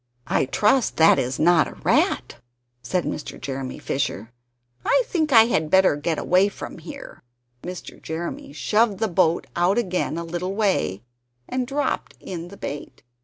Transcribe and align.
"I 0.25 0.45
trust 0.45 0.97
that 0.97 1.19
is 1.19 1.37
not 1.37 1.67
a 1.67 1.75
rat," 1.83 2.37
said 2.81 3.03
Mr. 3.05 3.39
Jeremy 3.39 3.77
Fisher; 3.77 4.31
"I 4.83 5.03
think 5.05 5.31
I 5.31 5.43
had 5.43 5.69
better 5.69 5.95
get 5.95 6.17
away 6.17 6.49
from 6.49 6.79
here." 6.79 7.21
Mr. 7.61 8.01
Jeremy 8.01 8.51
shoved 8.51 8.97
the 8.97 9.07
boat 9.07 9.45
out 9.55 9.77
again 9.77 10.17
a 10.17 10.23
little 10.23 10.55
way, 10.55 11.03
and 11.47 11.67
dropped 11.67 12.15
in 12.19 12.47
the 12.47 12.57
bait. 12.57 13.03